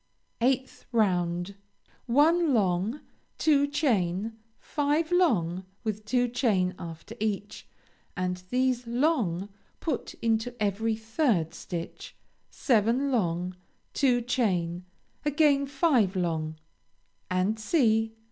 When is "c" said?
17.31-17.55, 17.57-18.13